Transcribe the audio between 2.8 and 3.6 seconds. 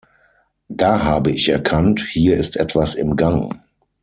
im Gang.